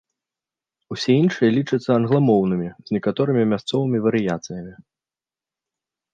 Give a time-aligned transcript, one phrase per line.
[0.95, 4.73] Усе іншыя лічацца англамоўнымі, з некаторымі мясцовымі варыяцыямі.